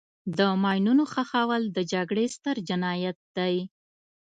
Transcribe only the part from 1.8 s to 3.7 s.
جګړې ستر جنایت دی.